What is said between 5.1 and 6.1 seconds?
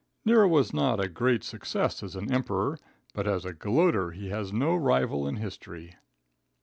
in history.